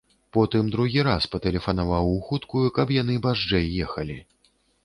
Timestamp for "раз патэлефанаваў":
1.07-2.09